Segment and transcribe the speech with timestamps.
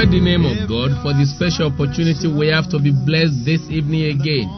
[0.00, 3.60] glorify the name of God for the special opportunity we have to be blessed this
[3.68, 4.48] evening again.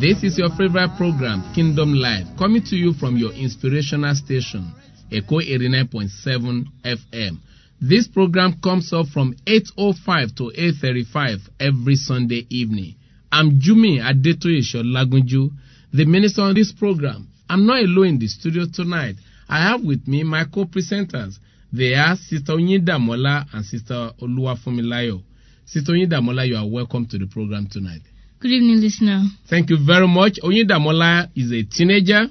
[0.00, 4.72] This is your favorite program, Kingdom Life, coming to you from your inspirational station,
[5.10, 7.38] Echo 89.7 FM.
[7.80, 10.52] This program comes up from 8.05 to
[10.84, 12.94] 8.35 every Sunday evening.
[13.32, 15.48] I'm Jumi Adetoye Sholagunju,
[15.94, 17.28] the minister on this program.
[17.48, 19.16] I'm not alone in the studio tonight.
[19.48, 21.38] I have with me my co-presenters.
[21.72, 25.22] They are Sister Onyindamola and Sister Oluwafumilayo.
[25.66, 28.02] Sister Onyindamola, you are welcome to the program tonight.
[28.40, 29.22] Good evening, listener.
[29.48, 30.40] Thank you very much.
[30.42, 32.26] Onyindamola is a teenager.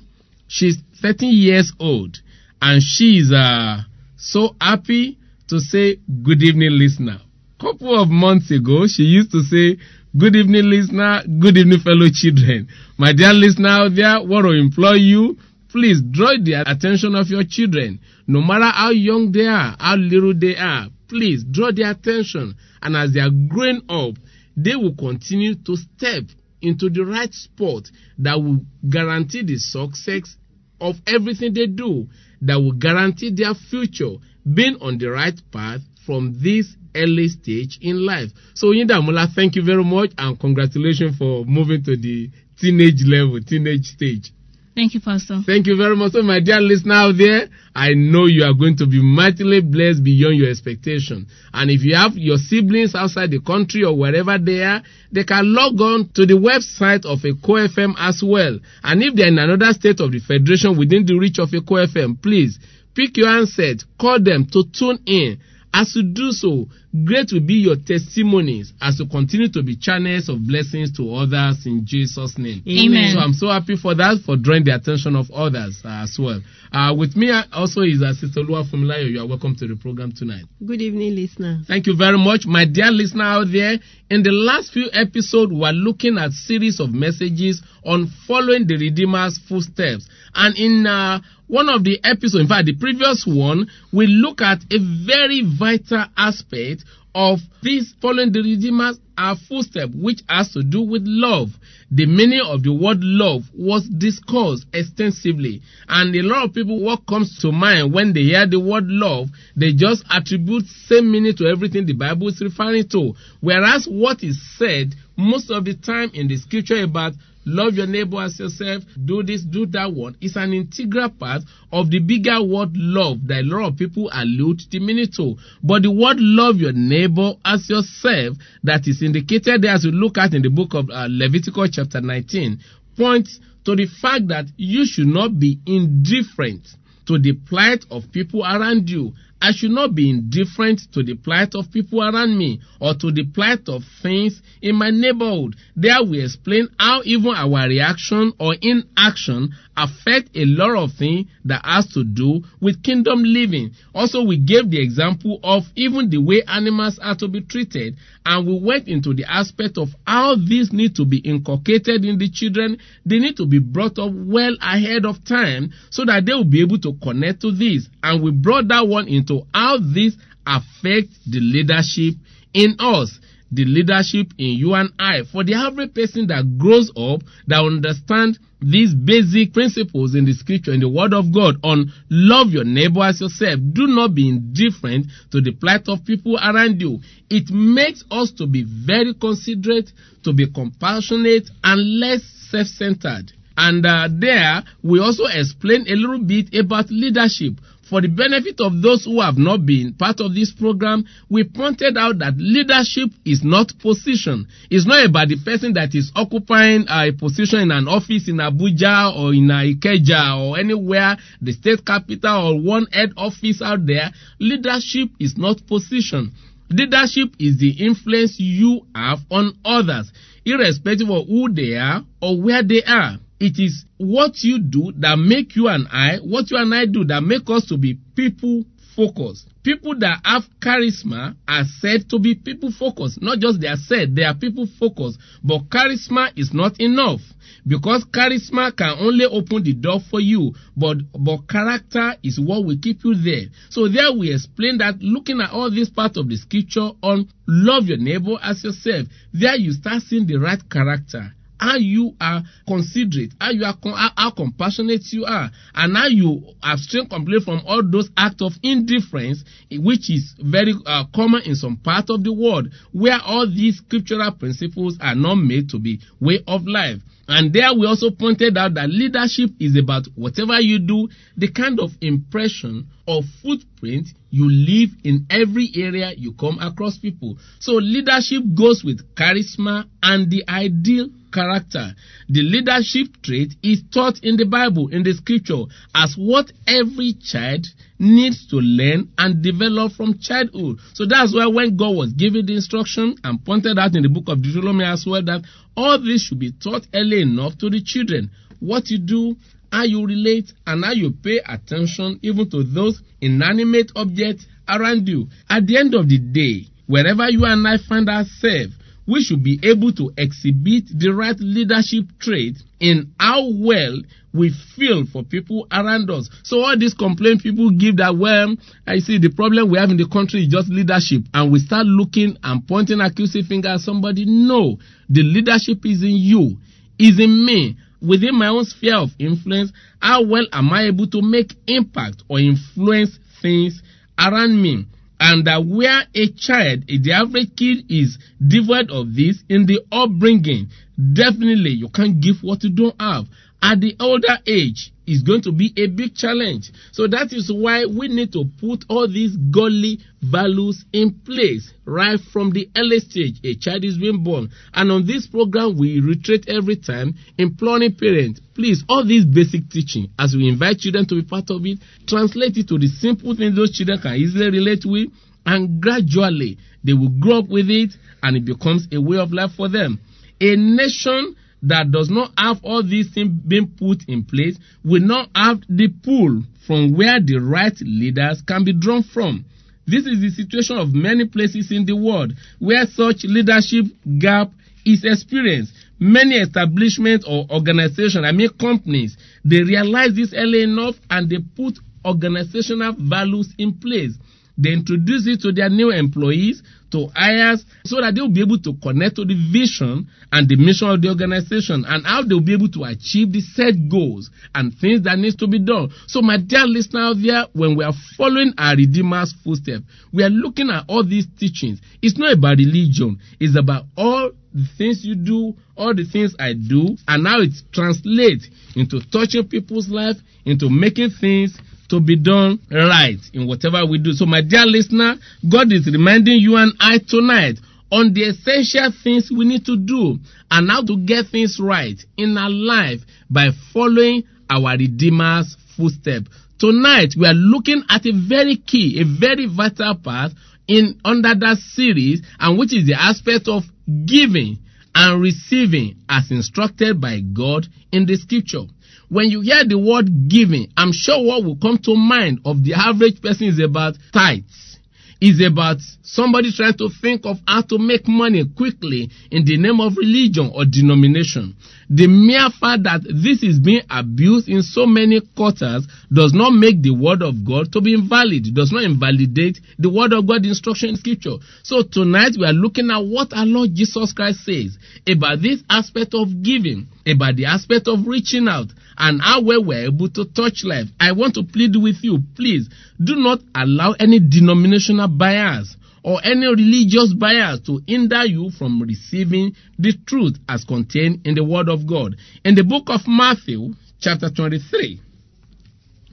[0.47, 2.17] She's 13 years old
[2.61, 3.77] and she is uh,
[4.17, 5.17] so happy
[5.47, 7.21] to say good evening, listener.
[7.61, 9.77] Couple of months ago, she used to say
[10.17, 12.67] good evening, listener, good evening, fellow children.
[12.97, 15.37] My dear listener out there, want to implore you,
[15.69, 17.99] please draw the attention of your children.
[18.27, 22.55] No matter how young they are, how little they are, please draw their attention.
[22.81, 24.15] And as they are growing up,
[24.57, 26.23] they will continue to step
[26.61, 27.89] into the right spot
[28.19, 30.35] that will guarantee the success
[30.81, 32.07] of everything they do,
[32.41, 34.15] that will guarantee their future
[34.51, 38.29] being on the right path from this early stage in life.
[38.53, 42.29] So, Yindamola, thank you very much and congratulations for moving to the
[42.59, 44.31] teenage level, teenage stage.
[44.79, 45.41] Thank you, Pastor.
[45.45, 46.13] Thank you very much.
[46.13, 50.05] So, my dear listener out there, I know you are going to be mightily blessed
[50.05, 51.27] beyond your expectation.
[51.51, 54.81] And if you have your siblings outside the country or wherever they are,
[55.11, 58.57] they can log on to the website of a FM as well.
[58.81, 62.23] And if they're in another state of the federation within the reach of a FM,
[62.23, 62.57] please
[62.95, 65.41] pick your handset, call them to tune in.
[65.73, 66.67] As you do so,
[67.05, 71.65] great will be your testimonies as you continue to be channels of blessings to others
[71.65, 72.63] in Jesus' name.
[72.67, 73.13] Amen.
[73.13, 76.41] So I'm so happy for that, for drawing the attention of others uh, as well.
[76.71, 79.09] Uh, with me uh, also is uh, Sister Lua Fumilayo.
[79.09, 80.45] You are welcome to the program tonight.
[80.65, 81.61] Good evening, listener.
[81.67, 83.77] Thank you very much, my dear listener out there.
[84.09, 88.77] In the last few episodes, we are looking at series of messages on following the
[88.77, 90.09] Redeemer's footsteps.
[90.33, 94.59] And in uh, one of the episodes, in fact, the previous one, we look at
[94.71, 100.81] a very vital aspect of this following the Redeemer's our footstep, which has to do
[100.81, 101.49] with love.
[101.91, 107.05] The meaning of the word love was discussed extensively, and a lot of people, what
[107.05, 109.27] comes to mind when they hear the word love,
[109.57, 113.13] they just attribute same meaning to everything the Bible is referring to.
[113.41, 117.13] Whereas what is said most of the time in the scripture about
[117.45, 121.89] love your neighbor as yourself, do this, do that one, It's an integral part of
[121.89, 125.35] the bigger word love that a lot of people allude the meaning to.
[125.63, 130.17] But the word love your neighbor as yourself that is indicated there as we look
[130.17, 132.59] at in the book of uh, Leviticus chapter 19
[132.97, 136.67] points to the fact that you should not be indifferent
[137.07, 139.13] to the plight of people around you.
[139.41, 143.25] I should not be indifferent to the plight of people around me or to the
[143.25, 145.55] plight of things in my neighborhood.
[145.75, 151.61] There we explain how even our reaction or inaction affect a lot of things that
[151.63, 153.71] has to do with kingdom living.
[153.95, 157.95] Also, we gave the example of even the way animals are to be treated,
[158.25, 162.29] and we went into the aspect of how these need to be inculcated in the
[162.29, 162.77] children.
[163.05, 166.61] They need to be brought up well ahead of time so that they will be
[166.61, 167.87] able to connect to this.
[168.03, 170.15] And we brought that one into how this
[170.45, 172.15] affects the leadership
[172.53, 173.19] in us
[173.51, 175.23] the leadership in you and I.
[175.31, 180.73] For the average person that grows up, that understands these basic principles in the scripture,
[180.73, 183.59] in the word of God on love your neighbor as yourself.
[183.73, 186.99] Do not be indifferent to the plight of people around you.
[187.29, 189.91] It makes us to be very considerate,
[190.23, 192.21] to be compassionate, and less
[192.51, 193.31] self-centered.
[193.55, 197.59] And uh, there, we also explain a little bit about leadership.
[197.89, 201.97] For the benefit of those who have not been part of this program, we pointed
[201.97, 204.47] out that leadership is not position.
[204.69, 209.17] It's not about the person that is occupying a position in an office in Abuja
[209.17, 214.11] or in Ikeja or anywhere, the state capital or one head office out there.
[214.39, 216.31] Leadership is not position.
[216.69, 220.11] Leadership is the influence you have on others,
[220.45, 223.17] irrespective of who they are or where they are.
[223.39, 227.05] It is what you do that make you and I, what you and I do
[227.05, 228.65] that make us to be people
[228.95, 229.47] focused.
[229.63, 233.21] People that have charisma are said to be people focused.
[233.21, 235.19] Not just they are said, they are people focused.
[235.41, 237.21] But charisma is not enough.
[237.65, 242.77] Because charisma can only open the door for you, but, but character is what will
[242.81, 243.45] keep you there.
[243.69, 247.85] So there we explain that looking at all this part of the scripture on love
[247.85, 253.33] your neighbor as yourself, there you start seeing the right character how you are considerate,
[253.39, 257.83] how you are how, how compassionate you are, and how you abstain completely from all
[257.83, 262.69] those acts of indifference, which is very uh, common in some part of the world,
[262.91, 266.99] where all these scriptural principles are not made to be way of life.
[267.29, 271.79] And there we also pointed out that leadership is about whatever you do, the kind
[271.79, 277.37] of impression or footprint you leave in every area you come across people.
[277.59, 281.93] So leadership goes with charisma and the ideal character.
[282.29, 285.63] The leadership trait is taught in the Bible, in the scripture,
[285.95, 287.65] as what every child
[287.99, 290.79] needs to learn and develop from childhood.
[290.93, 294.29] So that's why when God was giving the instruction and pointed out in the book
[294.29, 295.43] of Deuteronomy as well that
[295.75, 298.31] all this should be taught early enough to the children.
[298.59, 299.35] What you do,
[299.71, 305.27] how you relate, and how you pay attention even to those inanimate objects around you.
[305.49, 308.73] At the end of the day, wherever you and I find ourselves,
[309.09, 313.97] we should be able to exhibit the right leadership trait in how well
[314.33, 316.29] we feel for people around us.
[316.43, 319.97] So all these complaint people give that well, I see the problem we have in
[319.97, 324.25] the country is just leadership, and we start looking and pointing accusing finger at somebody.
[324.27, 324.77] No,
[325.09, 326.57] the leadership is in you,
[326.99, 327.77] is in me.
[328.01, 332.39] Within my own sphere of influence, how well am I able to make impact or
[332.39, 333.81] influence things
[334.17, 334.85] around me?
[335.19, 340.69] And that where a child, the average kid is devoid of this in the upbringing,
[341.13, 343.25] definitely you can't give what you don't have.
[343.61, 346.71] At the older age, is going to be a big challenge.
[346.91, 352.19] So that is why we need to put all these godly values in place right
[352.31, 354.51] from the early stage a child is being born.
[354.71, 360.11] And on this program, we reiterate every time, imploring parents, please, all these basic teaching,
[360.19, 363.55] as we invite children to be part of it, translate it to the simple things
[363.55, 365.09] those children can easily relate with,
[365.47, 369.51] and gradually they will grow up with it, and it becomes a way of life
[369.57, 369.99] for them.
[370.39, 375.29] A nation that does not have all these things being put in place will not
[375.35, 379.45] have the pull from where the right leaders can be drawn from.
[379.85, 383.85] This is the situation of many places in the world where such leadership
[384.19, 384.51] gap
[384.85, 385.73] is experienced.
[385.99, 391.77] Many establishments or organizations, I mean companies, they realize this early enough and they put
[392.05, 394.13] organizational values in place.
[394.57, 398.73] They introduce it to their new employees, to hires, so that they'll be able to
[398.81, 402.69] connect to the vision and the mission of the organization and how they'll be able
[402.69, 405.89] to achieve the set goals and things that needs to be done.
[406.07, 410.69] So, my dear listener there, when we are following our Redeemer's footsteps, we are looking
[410.69, 411.79] at all these teachings.
[412.01, 416.53] It's not about religion, it's about all the things you do, all the things I
[416.53, 421.57] do, and how it translates into touching people's life, into making things
[421.89, 424.13] to be done right in whatever we do.
[424.13, 425.15] So, my dear listener,
[425.47, 427.59] God is reminding you and I tonight
[427.91, 430.17] on the essential things we need to do
[430.51, 436.27] and how to get things right in our life by following our Redeemer's footsteps.
[436.59, 440.31] Tonight, we are looking at a very key, a very vital part
[440.67, 443.63] in under that series, and which is the aspect of
[444.05, 444.59] giving
[444.93, 448.65] and receiving as instructed by God in the scripture.
[449.09, 452.73] When you hear the word giving, I'm sure what will come to mind of the
[452.75, 454.77] average person is about tithes.
[455.19, 459.81] Is about somebody trying to think of how to make money quickly in the name
[459.81, 461.57] of religion or denomination.
[461.89, 466.83] The mere fact that this is being abused in so many quarters does not make
[466.83, 470.89] the word of God to be invalid, does not invalidate the word of God instruction
[470.89, 471.37] in scripture.
[471.63, 474.77] So tonight we are looking at what our Lord Jesus Christ says
[475.07, 479.87] about this aspect of giving, about the aspect of reaching out, and how well we're
[479.87, 480.87] able to touch life.
[480.99, 482.69] I want to plead with you, please
[483.03, 489.55] do not allow any denominational bias or any religious bias to hinder you from receiving
[489.77, 492.15] the truth as contained in the Word of God.
[492.43, 494.99] In the book of Matthew, chapter 23,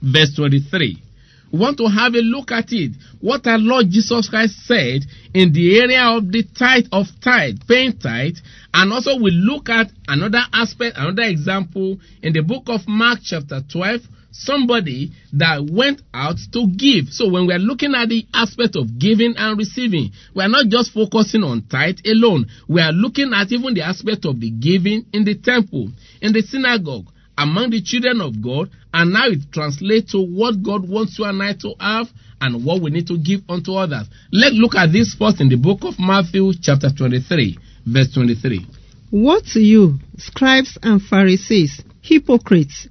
[0.01, 1.03] verse 23,
[1.51, 2.91] we want to have a look at it.
[3.21, 5.03] What our Lord Jesus Christ said
[5.33, 8.35] in the area of the tithe of tithe, paying tithe,
[8.73, 13.61] and also we look at another aspect, another example in the book of Mark, chapter
[13.71, 14.01] 12,
[14.37, 17.09] somebody that went out to give.
[17.09, 20.67] So when we are looking at the aspect of giving and receiving, we are not
[20.67, 22.45] just focusing on tithe alone.
[22.67, 25.89] We are looking at even the aspect of the giving in the temple,
[26.21, 30.87] in the synagogue, among the children of God, and now it translates to what God
[30.87, 32.07] wants you and I to have
[32.39, 34.07] and what we need to give unto others.
[34.31, 38.65] Let's look at this first in the book of Matthew, chapter 23, verse 23.
[39.09, 42.87] What to you, scribes and Pharisees, hypocrites,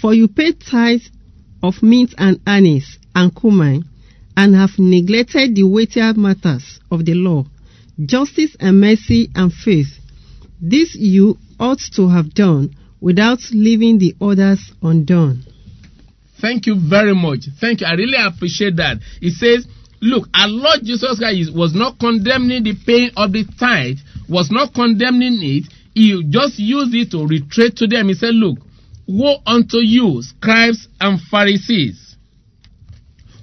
[0.00, 1.02] for you pay tithe
[1.62, 3.84] of mint and anise and cumin,
[4.36, 7.44] and have neglected the weightier matters of the law,
[8.06, 9.98] justice and mercy and faith.
[10.60, 15.42] This you ought to have done without leaving the others undone.
[16.40, 17.40] Thank you very much.
[17.60, 17.86] Thank you.
[17.86, 18.98] I really appreciate that.
[19.20, 19.66] It says,
[20.00, 24.72] look, our Lord Jesus Christ was not condemning the paying of the tithe, was not
[24.72, 25.64] condemning it.
[25.94, 28.08] He just used it to reiterate to them.
[28.08, 28.58] He said, look,
[29.10, 32.16] woe unto you, scribes and Pharisees,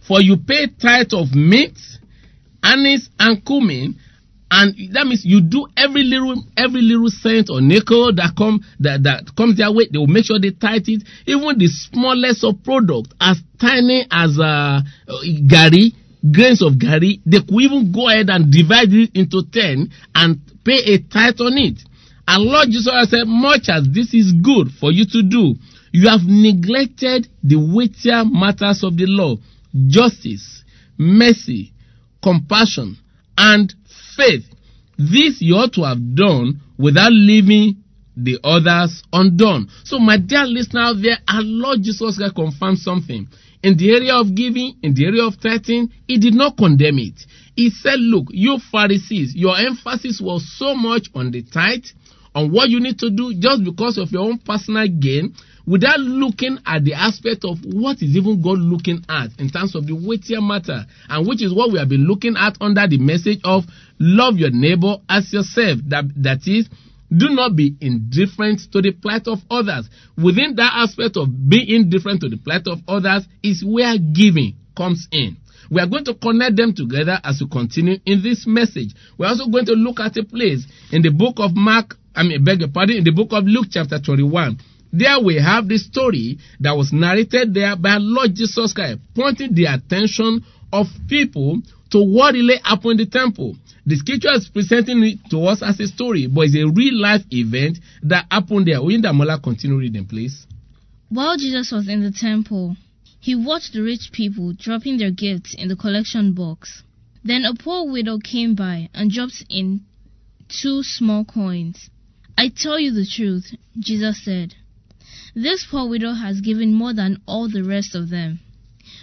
[0.08, 1.78] for you pay tithe of meat,
[2.64, 3.96] anise, and cumin,
[4.50, 9.04] and that means you do every little every little cent or nickel that come that,
[9.04, 11.04] that comes their way they will make sure they tithe it.
[11.26, 14.80] Even the smallest of product as tiny as uh,
[15.52, 15.92] gari
[16.32, 20.80] grains of gari they could even go ahead and divide it into 10 and pay
[20.94, 21.80] a tithe on it
[22.27, 25.55] and lord jesus said much as this is good for you to do
[25.91, 29.36] you have neglected the weightier matters of the law
[29.88, 30.63] justice
[30.98, 31.72] mercy
[32.22, 32.98] compassion
[33.38, 33.74] and
[34.15, 34.43] faith.
[34.98, 37.84] This you ought to have done without leaving
[38.15, 39.69] the others undone.
[39.84, 43.27] So, my dear listener out there, our Lord Jesus Christ confirmed something.
[43.63, 47.25] In the area of giving, in the area of tithing, he did not condemn it.
[47.55, 51.86] He said, Look, you Pharisees, your emphasis was so much on the tithe,
[52.38, 55.34] on what you need to do just because of your own personal gain,
[55.65, 59.88] without looking at the aspect of what is even God looking at in terms of
[59.88, 63.39] the weightier matter, and which is what we have been looking at under the message
[63.44, 63.63] of
[64.00, 65.79] love your neighbor as yourself.
[65.89, 66.70] That, that is,
[67.10, 69.89] do not be indifferent to the plight of others.
[70.15, 75.08] Within that aspect of being indifferent to the plight of others is where giving comes
[75.12, 75.38] in.
[75.70, 78.94] We are going to connect them together as we continue in this message.
[79.17, 82.44] We're also going to look at a place in the book of Mark, I mean,
[82.44, 84.58] beg your pardon, in the book of Luke, chapter 21.
[84.92, 89.66] There we have the story that was narrated there by Lord Jesus Christ, pointing the
[89.66, 90.44] attention
[90.74, 93.56] of people to what really happened in the temple.
[93.86, 97.22] The scripture is presenting it to us as a story, but it's a real life
[97.30, 98.80] event that happened there.
[98.80, 100.48] Oyindamola, continue reading, please.
[101.10, 102.76] While Jesus was in the temple,
[103.20, 106.82] he watched the rich people dropping their gifts in the collection box.
[107.24, 109.82] Then a poor widow came by and dropped in
[110.50, 111.92] two small coins.
[112.38, 114.53] I tell you the truth, Jesus said.
[115.34, 118.39] This poor widow has given more than all the rest of them,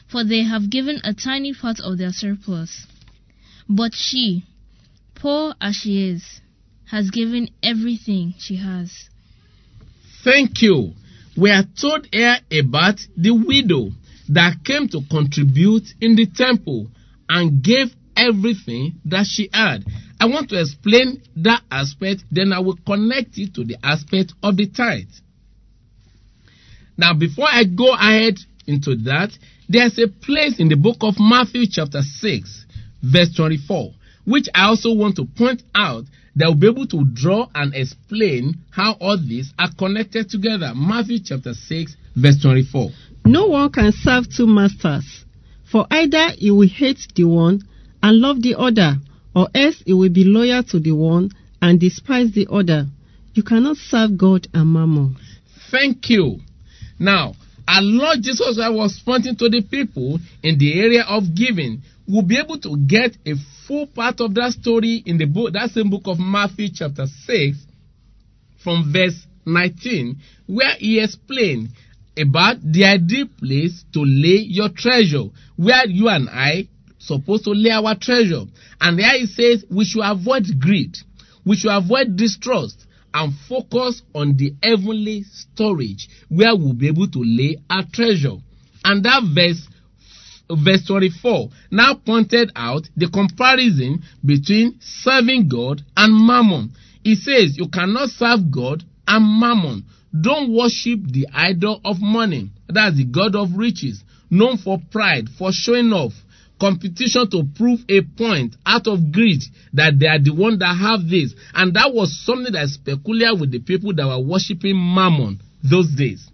[0.06, 2.86] for they have given a tiny part of their surplus.
[3.68, 4.44] But she,
[5.14, 6.40] poor as she is,
[6.86, 9.08] has given everything she has.
[10.22, 10.92] Thank you.
[11.36, 13.90] We are told here about the widow
[14.28, 16.88] that came to contribute in the temple
[17.28, 19.84] and gave everything that she had.
[20.24, 24.56] I want to explain that aspect, then I will connect it to the aspect of
[24.56, 25.12] the tithe.
[26.96, 29.36] Now, before I go ahead into that,
[29.68, 32.66] there's a place in the book of Matthew, chapter 6,
[33.02, 33.92] verse 24,
[34.24, 36.04] which I also want to point out
[36.36, 40.72] that will be able to draw and explain how all these are connected together.
[40.74, 42.88] Matthew, chapter 6, verse 24.
[43.26, 45.26] No one can serve two masters,
[45.70, 47.60] for either he will hate the one
[48.02, 48.96] and love the other,
[49.34, 52.86] or else he will be loyal to the one and despise the other.
[53.34, 55.16] You cannot serve God and mammon.
[55.70, 56.38] Thank you.
[56.98, 57.34] Now,
[57.66, 61.82] our Lord Jesus Christ was pointing to the people in the area of giving.
[62.06, 63.34] We'll be able to get a
[63.66, 67.56] full part of that story in the book, that same book of Matthew, chapter 6,
[68.62, 71.70] from verse 19, where he explained
[72.16, 75.24] about the ideal place to lay your treasure,
[75.56, 76.68] where you and I
[77.06, 78.44] supposed to lay our treasure.
[78.80, 80.96] And there he says we should avoid greed,
[81.44, 87.22] we should avoid distrust, and focus on the heavenly storage where we'll be able to
[87.22, 88.36] lay our treasure.
[88.84, 89.68] And that verse,
[90.50, 96.72] verse 24, now pointed out the comparison between serving God and mammon.
[97.04, 99.84] He says you cannot serve God and mammon.
[100.20, 102.50] Don't worship the idol of money.
[102.68, 106.12] That's the God of riches, known for pride, for showing off,
[106.64, 109.42] competition to prove a point out of greed
[109.74, 111.34] that they are the one that have this.
[111.52, 115.88] And that was something that is peculiar with the people that were worshiping Mammon those
[115.94, 116.26] days.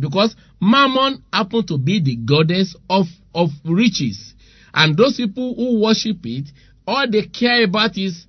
[0.00, 4.32] Because Mammon happened to be the goddess of, of riches.
[4.72, 6.48] And those people who worship it,
[6.86, 8.24] all they care about is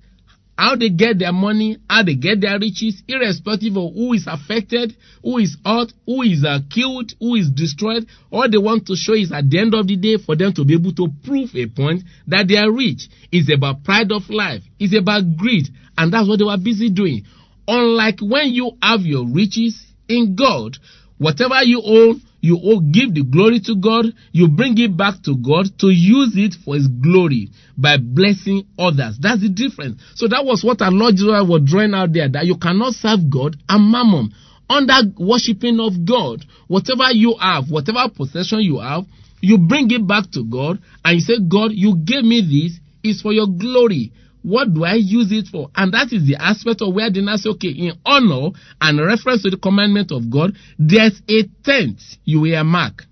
[0.56, 4.96] how they get their money, how they get their riches, irrespective of who is affected,
[5.22, 8.06] who is hurt, who is uh, killed, who is destroyed.
[8.30, 10.64] All they want to show is at the end of the day for them to
[10.64, 13.08] be able to prove a point that they are rich.
[13.30, 14.62] It's about pride of life.
[14.78, 15.68] It's about greed.
[15.98, 17.24] And that's what they were busy doing.
[17.68, 20.78] Unlike when you have your riches in God,
[21.18, 25.36] whatever you own, you all give the glory to God, you bring it back to
[25.36, 29.18] God to use it for His glory by blessing others.
[29.20, 30.00] That's the difference.
[30.14, 33.28] So that was what our Lord Jesus was drawing out there that you cannot serve
[33.28, 34.30] God and mammon.
[34.68, 39.04] Under worshiping of God, whatever you have, whatever possession you have,
[39.40, 43.22] you bring it back to God and you say, God, you gave me this, it's
[43.22, 44.12] for your glory.
[44.46, 45.70] What do I use it for?
[45.74, 48.50] And that is the aspect of where now say, okay, in honor
[48.80, 53.02] and reference to the commandment of God, there's a tenth you will mark.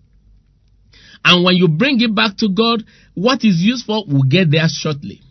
[1.24, 4.68] And when you bring it back to God, what is used for will get there
[4.68, 5.22] shortly.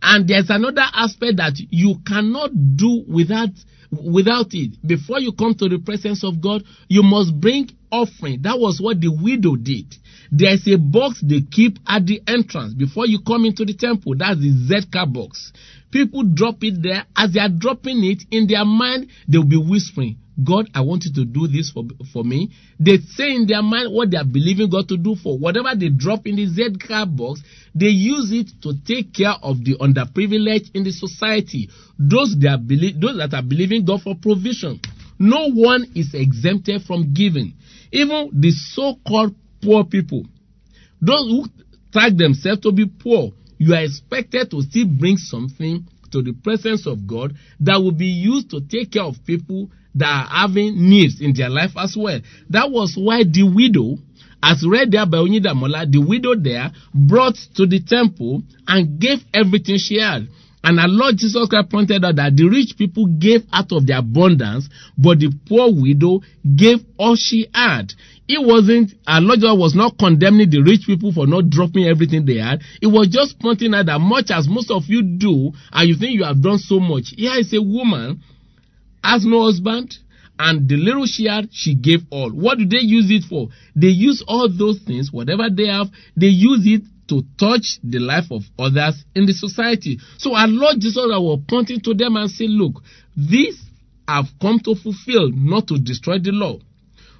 [0.00, 3.50] And there's another aspect that you cannot do without
[3.90, 4.78] without it.
[4.86, 8.42] Before you come to the presence of God, you must bring offering.
[8.42, 9.96] That was what the widow did.
[10.30, 14.14] There's a box they keep at the entrance before you come into the temple.
[14.16, 15.52] That's the Zedka box.
[15.90, 17.04] People drop it there.
[17.16, 21.12] As they are dropping it, in their mind, they'll be whispering, God, I want you
[21.14, 22.50] to do this for, for me.
[22.78, 25.36] They say in their mind what they are believing God to do for.
[25.38, 27.42] Whatever they drop in the Zedka box,
[27.74, 31.68] they use it to take care of the underprivileged in the society.
[31.98, 34.80] Those, they are those that are believing God for provision.
[35.20, 37.52] No one is exempted from giving.
[37.92, 40.24] Even the so-called poor people,
[41.00, 41.44] those who
[41.92, 46.86] tag themselves to be poor, you are expected to still bring something to the presence
[46.86, 51.20] of God that will be used to take care of people that are having needs
[51.20, 52.20] in their life as well.
[52.48, 53.98] That was why the widow,
[54.42, 59.76] as read there by Onidamola, the widow there brought to the temple and gave everything
[59.76, 60.28] she had.
[60.62, 63.98] And our Lord Jesus Christ pointed out that the rich people gave out of their
[63.98, 67.92] abundance, but the poor widow gave all she had.
[68.28, 72.26] It wasn't, our Lord Jesus was not condemning the rich people for not dropping everything
[72.26, 72.60] they had.
[72.82, 76.12] It was just pointing out that much as most of you do, and you think
[76.12, 77.14] you have done so much.
[77.16, 78.22] Here is a woman,
[79.02, 79.96] has no husband,
[80.38, 82.30] and the little she had, she gave all.
[82.30, 83.48] What do they use it for?
[83.74, 88.30] They use all those things, whatever they have, they use it to touch the life
[88.30, 89.98] of others in the society.
[90.16, 92.82] So our Lord Jesus was pointing to them and say, look,
[93.16, 93.60] these
[94.08, 96.58] have come to fulfill, not to destroy the law.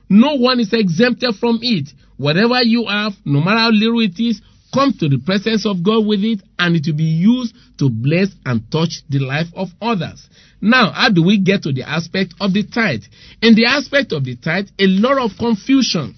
[0.09, 1.93] No one is exempted from it.
[2.17, 4.41] Whatever you have, no matter how little it is,
[4.73, 8.29] come to the presence of God with it and it will be used to bless
[8.47, 10.29] and touch the life of others.
[10.61, 13.03] Now, how do we get to the aspect of the tithe?
[13.43, 16.15] In the aspect of the tithe, a lot of confusion.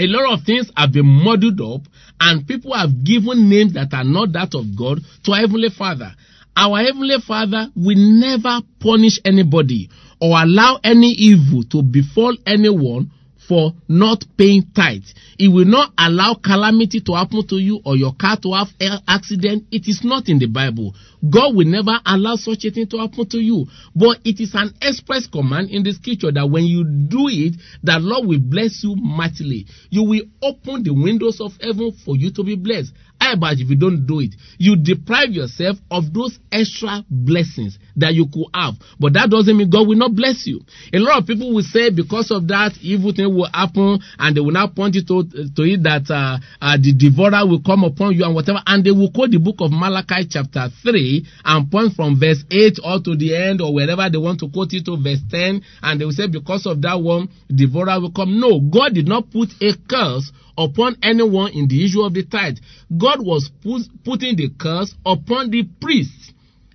[0.00, 1.82] A lot of things have been muddled up
[2.20, 6.14] and people have given names that are not that of God to our Heavenly Father.
[6.56, 13.10] Our Heavenly Father will never punish anybody or allow any evil to befall anyone
[13.50, 15.02] for not paying tithe.
[15.36, 19.00] It will not allow calamity to happen to you or your car to have an
[19.08, 19.64] accident.
[19.72, 20.94] It is not in the Bible.
[21.28, 23.66] God will never allow such a thing to happen to you.
[23.92, 27.98] But it is an express command in the scripture that when you do it, the
[27.98, 29.66] Lord will bless you mightily.
[29.90, 32.92] You will open the windows of heaven for you to be blessed.
[33.20, 34.34] How about if you don't do it?
[34.56, 38.74] You deprive yourself of those extra blessings that you could have.
[38.98, 40.60] But that doesn't mean God will not bless you.
[40.94, 44.40] A lot of people will say because of that, evil thing will happen and they
[44.40, 48.14] will now point it to, to it that uh, uh, the devourer will come upon
[48.14, 48.60] you and whatever.
[48.66, 52.78] And they will quote the book of Malachi chapter 3 and point from verse 8
[52.84, 55.62] all to the end or wherever they want to quote it to verse 10.
[55.82, 58.38] And they will say because of that one, devourer will come.
[58.38, 62.58] No, God did not put a curse upon anyone in the issue of the tithe.
[62.96, 66.32] God was put, putting the curse upon the priests,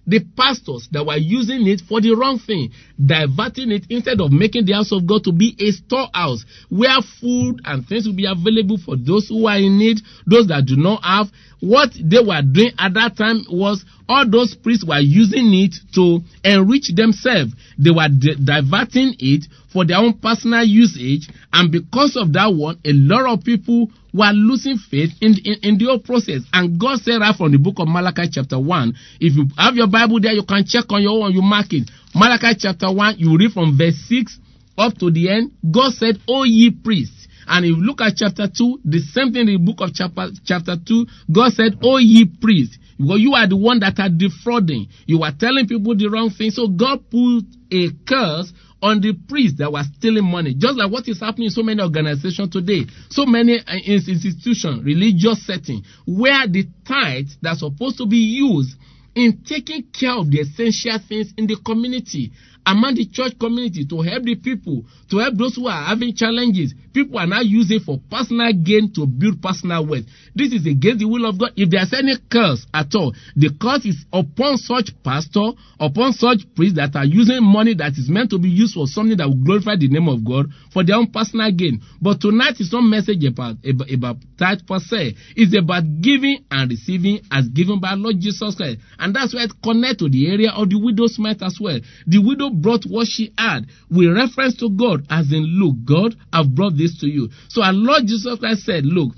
[0.08, 2.72] the pastors that were using it for the wrong thing,
[3.04, 7.62] diverting it instead of making the house of God to be a storehouse where food
[7.66, 11.04] and things will be available for those who are in need, those that do not
[11.04, 11.28] have.
[11.60, 16.22] What they were doing at that time was all those priests were using it to
[16.44, 17.54] enrich themselves.
[17.80, 22.80] They were di- diverting it for their own personal usage, and because of that one,
[22.86, 26.44] a lot of people were losing faith in, in, in the whole process.
[26.54, 29.88] And God said right from the book of Malachi chapter 1, if you have your
[29.88, 31.92] Bible there, you can check on your own, you mark it.
[32.16, 34.40] Malachi chapter 1, you read from verse 6
[34.78, 35.52] up to the end.
[35.70, 37.28] God said, O ye priests.
[37.46, 40.30] And if you look at chapter 2, the same thing in the book of chapter,
[40.46, 42.78] chapter 2, God said, O ye priests.
[42.98, 44.88] You are the one that are defrauding.
[45.06, 46.52] You are telling people the wrong thing.
[46.52, 48.54] So God put a curse
[48.86, 50.54] on the priests that were stealing money.
[50.54, 52.86] Just like what is happening in so many organizations today.
[53.10, 58.78] So many uh, institutions, religious setting, where the tithe that's supposed to be used
[59.16, 62.32] in taking care of the essential things in the community
[62.66, 66.74] among the church community to help the people, to help those who are having challenges.
[66.94, 70.06] People are now using for personal gain to build personal wealth.
[70.34, 71.52] This is against the will of God.
[71.56, 76.76] If there's any curse at all, the curse is upon such pastor, upon such priest
[76.76, 79.76] that are using money that is meant to be used for something that will glorify
[79.76, 81.82] the name of God for their own personal gain.
[82.02, 85.16] But tonight is not message about, about, about that per se.
[85.36, 88.80] It's about giving and receiving as given by Lord Jesus Christ.
[89.00, 91.80] And that's why it connect to the area of the widow's mite as well.
[92.08, 96.54] The widow brought what she had with reference to God as in, look, God, I've
[96.54, 97.30] brought this to you.
[97.50, 99.14] So our Lord Jesus Christ said, look,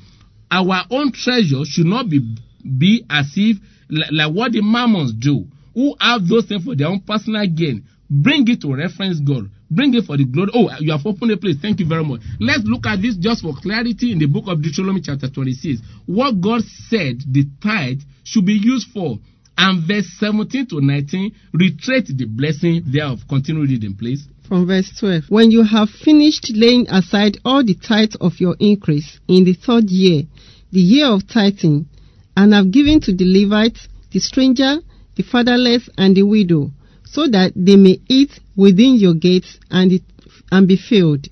[0.51, 2.21] our own treasure should not be,
[2.77, 3.57] be as if
[3.89, 7.85] like, like what the mammons do, who have those things for their own personal gain.
[8.09, 9.49] Bring it to reference God.
[9.69, 10.49] Bring it for the glory.
[10.53, 11.57] Oh, you have opened a place.
[11.61, 12.21] Thank you very much.
[12.39, 15.81] Let's look at this just for clarity in the book of Deuteronomy chapter 26.
[16.05, 19.19] What God said the tithe should be used for.
[19.57, 23.21] And verse 17 to 19 reiterate the blessing thereof.
[23.27, 24.27] Continue reading, please.
[24.47, 25.23] From verse 12.
[25.29, 29.89] When you have finished laying aside all the tithe of your increase in the third
[29.89, 30.23] year,
[30.71, 31.87] the year of tithing,
[32.35, 33.79] and have given to the Levite,
[34.11, 34.77] the stranger,
[35.15, 36.71] the fatherless, and the widow,
[37.03, 40.03] so that they may eat within your gates and, it,
[40.51, 41.27] and be filled.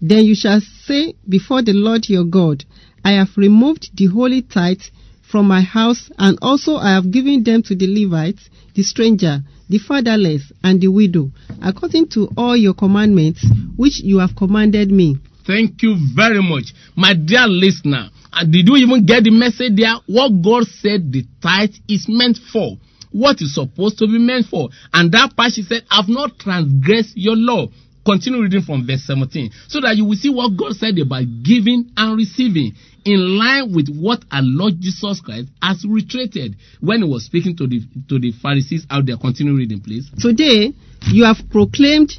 [0.00, 2.64] Then you shall say before the Lord your God,
[3.04, 4.80] I have removed the holy tithe
[5.32, 9.78] from my house, and also I have given them to the Levites, the stranger, the
[9.78, 11.30] fatherless, and the widow,
[11.62, 13.42] according to all your commandments
[13.74, 15.16] which you have commanded me.
[15.46, 16.74] Thank you very much.
[16.94, 19.96] My dear listener, uh, did you even get the message there?
[20.06, 22.76] What God said the tithe is meant for.
[23.10, 24.68] What is supposed to be meant for.
[24.92, 27.68] And that part she said, I've not transgressed your law.
[28.04, 31.90] Continue reading from verse 17 so that you will see what God said about giving
[31.96, 37.24] and receiving in line with what our Lord Jesus Christ has reiterated when he was
[37.24, 39.16] speaking to the to the Pharisees out there.
[39.16, 40.10] Continue reading, please.
[40.18, 40.72] Today
[41.12, 42.12] you have proclaimed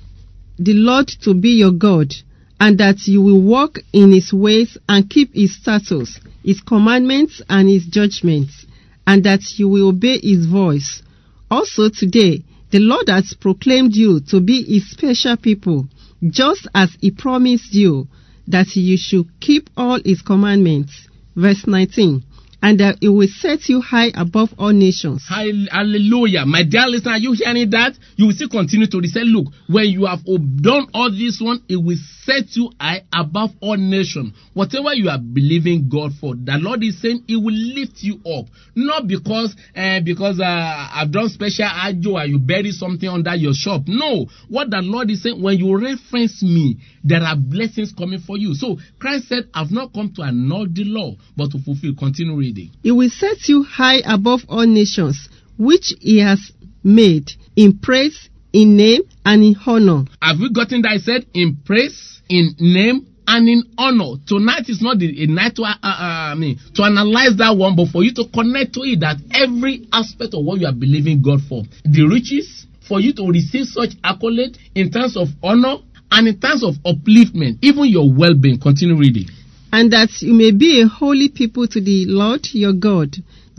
[0.57, 2.13] the Lord to be your God,
[2.59, 7.67] and that you will walk in his ways and keep his statutes, his commandments, and
[7.67, 8.65] his judgments,
[9.07, 11.01] and that you will obey his voice.
[11.49, 15.87] Also today, the Lord has proclaimed you to be his special people,
[16.27, 18.07] just as he promised you
[18.47, 21.07] that you should keep all his commandments.
[21.35, 22.23] Verse 19.
[22.63, 25.25] And that he will set you high above all nations.
[25.27, 26.45] Hallelujah.
[26.45, 27.91] My dear listener, are you hearing that?
[28.15, 31.75] You will still continue to say, look, when you have done all this one, it
[31.75, 34.31] will set you high above all nations.
[34.53, 38.45] Whatever you are believing God for, the Lord is saying it will lift you up.
[38.75, 43.53] Not because uh, because uh, I've done special ajo and you bury something under your
[43.53, 43.81] shop.
[43.87, 44.27] No.
[44.47, 48.53] What the Lord is saying, when you reference me, there are blessings coming for you.
[48.55, 51.95] So Christ said, I've not come to annul the law, but to fulfill.
[51.95, 52.71] Continue reading.
[52.81, 56.51] He will set you high above all nations, which he has
[56.83, 60.05] made in praise, in name, and in honor.
[60.21, 60.91] Have we gotten that?
[60.91, 64.17] I said in praise, in name, and in honor.
[64.27, 67.75] Tonight is not the, a night to, uh, uh, I mean, to analyze that one,
[67.75, 71.21] but for you to connect to it that every aspect of what you are believing
[71.21, 75.77] God for, the riches, for you to receive such accolade in terms of honor
[76.13, 78.59] and in terms of upliftment, even your well-being.
[78.59, 79.25] Continue reading.
[79.71, 83.15] And that you may be a holy people to the Lord your God,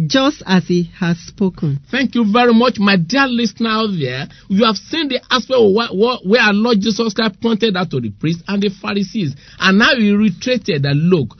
[0.07, 1.81] just as he has spoken.
[1.91, 4.29] Thank you very much, my dear listener out there.
[4.49, 7.91] You have seen the aspect of what, what, where our Lord Jesus Christ pointed out
[7.91, 9.35] to the priests and the Pharisees.
[9.59, 11.37] And now he reiterated that, look,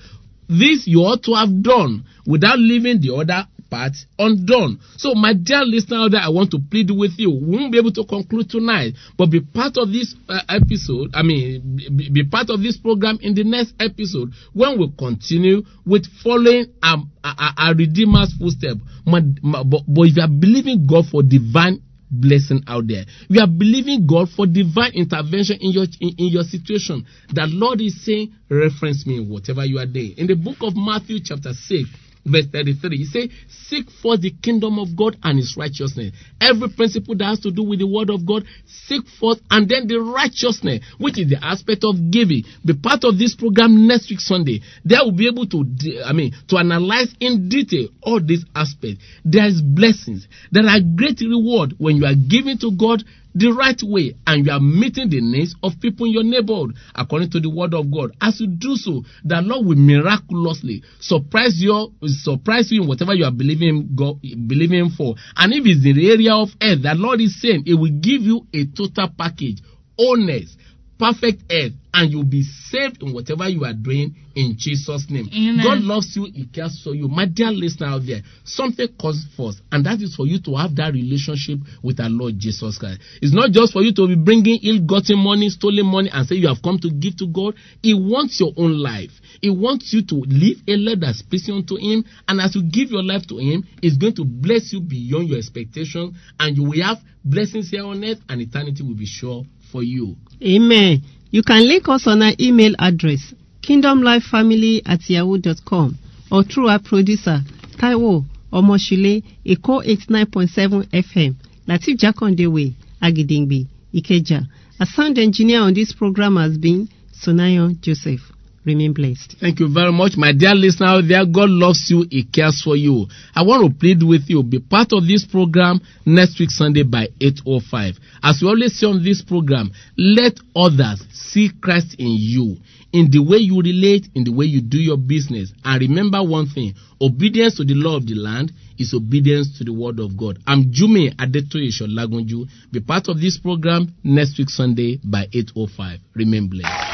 [0.49, 4.81] this you ought to have done without leaving the other part undone.
[4.97, 7.31] So, my dear listener there, I want to plead with you.
[7.31, 11.11] We won't be able to conclude tonight, but be part of this uh, episode.
[11.15, 15.63] I mean, be, be, part of this program in the next episode when we continue
[15.87, 18.77] with following our, our, our Redeemer's footstep.
[19.07, 21.83] My, my, but, but if you are believing God for divine
[22.21, 23.05] blessing out there.
[23.29, 27.05] We are believing God for divine intervention in your in, in, your situation.
[27.33, 30.15] The Lord is saying, reference me whatever you are doing.
[30.17, 31.89] In the book of Matthew, chapter 6,
[32.25, 32.97] verse 33.
[32.97, 36.13] He says, Seek first the kingdom of God and his righteousness.
[36.41, 39.87] Every principle that has to do with the word of God, seek first and then
[39.87, 42.45] the righteousness, which is the aspect of giving.
[42.65, 44.61] Be part of this program next week, Sunday.
[44.85, 45.65] There will be able to,
[46.05, 49.03] I mean, to analyze in detail all these aspects.
[49.25, 50.27] There is blessings.
[50.53, 53.05] There are great reward when you are giving to God
[53.35, 57.31] the right way and you are meeting the needs of people in your neighborhood according
[57.31, 58.13] to the word of God.
[58.21, 63.25] As you do so, the Lord will miraculously surprise you, surprise you in whatever you
[63.25, 65.17] are believing God, believing for.
[65.37, 68.23] And if it's in the area of earth, the Lord is saying it will give
[68.23, 69.61] you a total package,
[69.99, 70.57] honest,
[70.99, 75.29] perfect earth and you'll be saved in whatever you are doing in Jesus' name.
[75.33, 75.65] Amen.
[75.65, 77.07] God loves you, He cares for you.
[77.07, 80.75] My dear listener out there, something comes first, and that is for you to have
[80.77, 83.01] that relationship with our Lord Jesus Christ.
[83.23, 86.49] It's not just for you to be bringing ill-gotten money, stolen money, and say you
[86.49, 87.55] have come to give to God.
[87.81, 89.13] He wants your own life.
[89.41, 92.91] He wants you to live a life that's pleasing unto Him, and as you give
[92.91, 96.83] your life to Him, He's going to bless you beyond your expectations, and you will
[96.83, 100.17] have blessings here on earth, and eternity will be sure for you.
[100.43, 101.03] Amen.
[101.35, 105.99] You can link us on our email address, kingdomlifefamily at yahoo.com,
[106.31, 107.41] or through our producer,
[107.77, 111.35] Taiwo Omoshile, Eko 89.7 FM,
[111.67, 114.47] Latif Jakondewe, Agidingbi, Ikeja.
[114.79, 118.21] A sound engineer on this program has been Sonayon Joseph.
[118.65, 119.37] Remain blessed.
[119.41, 121.27] Thank you very much, my dear listener out there.
[121.27, 123.07] God loves you, He cares for you.
[123.35, 127.09] I want to plead with you, be part of this program next week Sunday by
[127.21, 127.99] 8.05.
[128.23, 132.57] As we always say on this program, let others see Christ in you,
[132.93, 135.53] in the way you relate, in the way you do your business.
[135.63, 136.73] And remember one thing,
[137.03, 140.39] obedience to the law of the land is obedience to the word of God.
[140.47, 142.49] I'm Jume Adetoye Sholagunju.
[142.73, 145.99] Be part of this program next week Sunday by 8.05.
[146.15, 146.94] Remain blessed.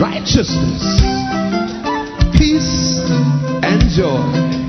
[0.00, 1.00] Righteousness,
[2.38, 2.98] peace,
[3.62, 4.59] and joy.